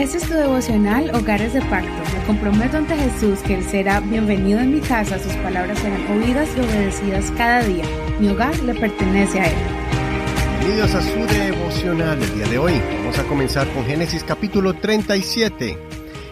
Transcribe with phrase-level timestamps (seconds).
[0.00, 1.92] Este es tu devocional Hogares de Pacto.
[2.16, 6.48] Me comprometo ante Jesús que Él será bienvenido en mi casa, sus palabras serán oídas
[6.56, 7.84] y obedecidas cada día.
[8.18, 9.56] Mi hogar le pertenece a Él.
[10.58, 12.80] Bienvenidos a su devocional el día de hoy.
[13.00, 15.76] Vamos a comenzar con Génesis capítulo 37.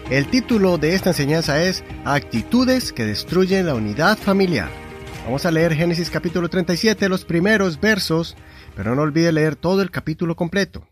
[0.09, 4.71] El título de esta enseñanza es Actitudes que destruyen la unidad familiar.
[5.27, 8.35] Vamos a leer Génesis capítulo 37, los primeros versos,
[8.75, 10.89] pero no olvide leer todo el capítulo completo.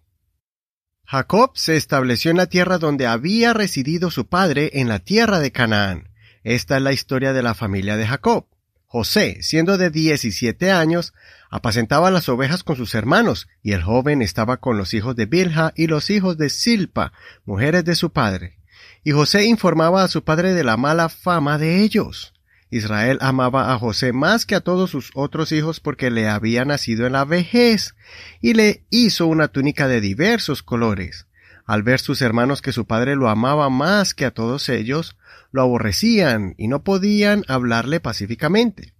[1.08, 5.52] Jacob se estableció en la tierra donde había residido su padre, en la tierra de
[5.52, 6.08] Canaán.
[6.42, 8.46] Esta es la historia de la familia de Jacob.
[8.86, 11.14] José, siendo de 17 años,
[11.48, 15.72] apacentaba las ovejas con sus hermanos, y el joven estaba con los hijos de Bilha
[15.76, 17.12] y los hijos de Silpa,
[17.44, 18.58] mujeres de su padre.
[19.04, 22.34] Y José informaba a su padre de la mala fama de ellos.
[22.70, 27.06] Israel amaba a José más que a todos sus otros hijos porque le había nacido
[27.06, 27.94] en la vejez,
[28.40, 31.26] y le hizo una túnica de diversos colores.
[31.64, 35.16] Al ver sus hermanos que su padre lo amaba más que a todos ellos,
[35.50, 38.94] lo aborrecían y no podían hablarle pacíficamente.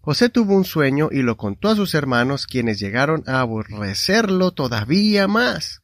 [0.00, 5.28] José tuvo un sueño y lo contó a sus hermanos, quienes llegaron a aborrecerlo todavía
[5.28, 5.82] más.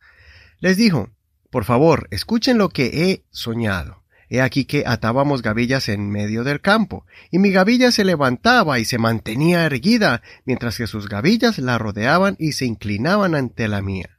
[0.58, 1.10] Les dijo,
[1.50, 4.02] Por favor, escuchen lo que he soñado.
[4.28, 8.84] He aquí que atábamos gavillas en medio del campo, y mi gavilla se levantaba y
[8.84, 14.19] se mantenía erguida, mientras que sus gavillas la rodeaban y se inclinaban ante la mía.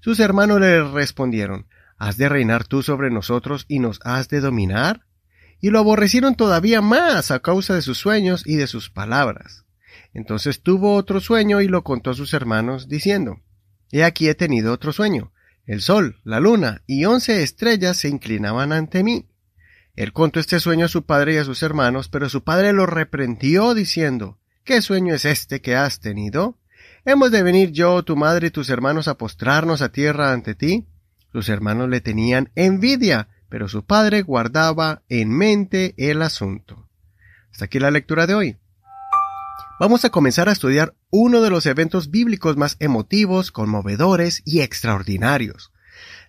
[0.00, 1.66] Sus hermanos le respondieron,
[1.98, 5.06] ¿Has de reinar tú sobre nosotros y nos has de dominar?
[5.60, 9.64] Y lo aborrecieron todavía más a causa de sus sueños y de sus palabras.
[10.14, 13.40] Entonces tuvo otro sueño y lo contó a sus hermanos, diciendo,
[13.90, 15.32] He aquí he tenido otro sueño.
[15.66, 19.26] El sol, la luna y once estrellas se inclinaban ante mí.
[19.98, 22.86] Él contó este sueño a su padre y a sus hermanos, pero su padre lo
[22.86, 26.56] reprendió diciendo, ¿Qué sueño es este que has tenido?
[27.04, 30.86] ¿Hemos de venir yo, tu madre y tus hermanos a postrarnos a tierra ante ti?
[31.32, 36.88] Sus hermanos le tenían envidia, pero su padre guardaba en mente el asunto.
[37.50, 38.56] Hasta aquí la lectura de hoy.
[39.80, 45.72] Vamos a comenzar a estudiar uno de los eventos bíblicos más emotivos, conmovedores y extraordinarios.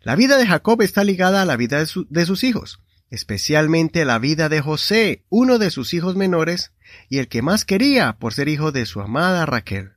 [0.02, 4.20] La vida de Jacob está ligada a la vida de, de sus hijos especialmente la
[4.20, 6.72] vida de José, uno de sus hijos menores,
[7.10, 9.94] y el que más quería por ser hijo de su amada Raquel.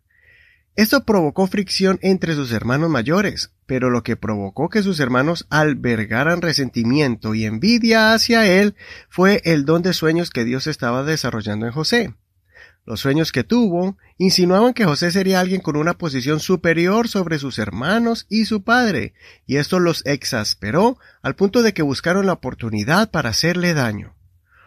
[0.75, 6.41] Esto provocó fricción entre sus hermanos mayores, pero lo que provocó que sus hermanos albergaran
[6.41, 8.75] resentimiento y envidia hacia él
[9.11, 12.15] fue el don de sueños que Dios estaba desarrollando en José.
[12.85, 17.61] Los sueños que tuvo insinuaban que José sería alguien con una posición superior sobre sus
[17.61, 19.15] hermanos y su padre,
[19.47, 24.17] y esto los exasperó al punto de que buscaron la oportunidad para hacerle daño.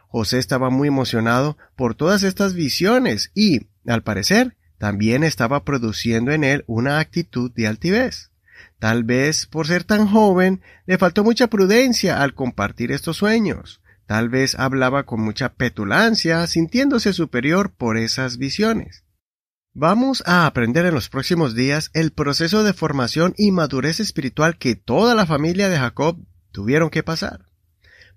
[0.07, 6.45] José estaba muy emocionado por todas estas visiones y, al parecer, también estaba produciendo en
[6.45, 8.31] él una actitud de altivez.
[8.79, 13.81] Tal vez por ser tan joven le faltó mucha prudencia al compartir estos sueños.
[14.05, 19.03] Tal vez hablaba con mucha petulancia, sintiéndose superior por esas visiones.
[19.73, 24.75] Vamos a aprender en los próximos días el proceso de formación y madurez espiritual que
[24.75, 26.17] toda la familia de Jacob
[26.51, 27.47] tuvieron que pasar.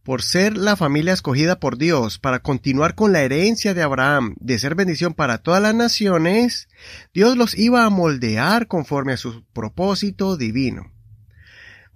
[0.05, 4.59] Por ser la familia escogida por Dios para continuar con la herencia de Abraham de
[4.59, 6.69] ser bendición para todas las naciones,
[7.13, 10.93] Dios los iba a moldear conforme a su propósito divino.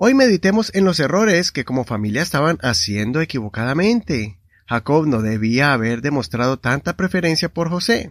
[0.04, 4.36] Hoy meditemos en los errores que como familia estaban haciendo equivocadamente.
[4.66, 8.10] Jacob no debía haber demostrado tanta preferencia por José.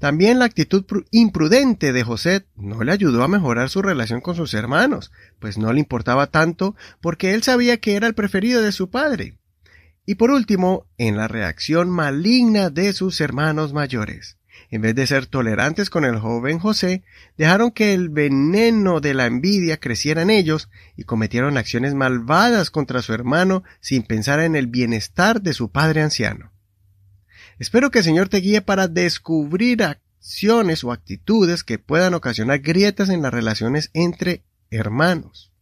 [0.00, 4.52] También la actitud imprudente de José no le ayudó a mejorar su relación con sus
[4.52, 8.90] hermanos, pues no le importaba tanto porque él sabía que era el preferido de su
[8.90, 9.38] padre.
[10.06, 14.38] Y por último, en la reacción maligna de sus hermanos mayores.
[14.70, 17.04] En vez de ser tolerantes con el joven José,
[17.36, 23.02] dejaron que el veneno de la envidia creciera en ellos y cometieron acciones malvadas contra
[23.02, 26.52] su hermano sin pensar en el bienestar de su padre anciano.
[27.58, 33.08] Espero que el Señor te guíe para descubrir acciones o actitudes que puedan ocasionar grietas
[33.08, 35.52] en las relaciones entre hermanos.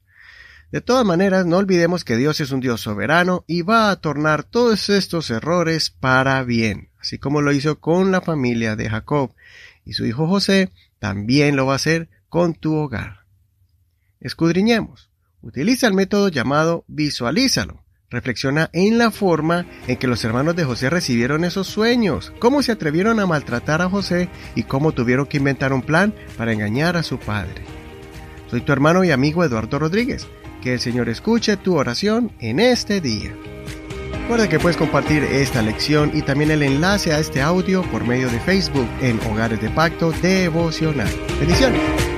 [0.73, 4.43] De todas maneras, no olvidemos que Dios es un Dios soberano y va a tornar
[4.43, 9.35] todos estos errores para bien, así como lo hizo con la familia de Jacob
[9.85, 13.27] y su hijo José, también lo va a hacer con tu hogar.
[14.21, 15.11] Escudriñemos.
[15.43, 17.85] Utiliza el método llamado visualízalo.
[18.09, 22.73] Reflexiona en la forma en que los hermanos de José recibieron esos sueños, cómo se
[22.73, 27.03] atrevieron a maltratar a José y cómo tuvieron que inventar un plan para engañar a
[27.03, 27.65] su padre.
[28.51, 30.27] Soy tu hermano y amigo Eduardo Rodríguez.
[30.63, 33.37] Que el Señor escuche tu oración en este día.
[34.25, 38.31] Recuerda que puedes compartir esta lección y también el enlace a este audio por medio
[38.31, 41.13] de Facebook en Hogares de Pacto Devocional.
[41.39, 42.14] Bendiciones.